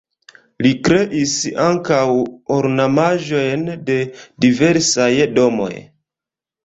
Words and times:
Li 0.65 0.69
kreis 0.87 1.33
ankaŭ 1.65 1.99
ornamaĵojn 2.55 3.67
de 3.91 3.99
diversaj 4.47 5.11
domoj. 5.39 5.73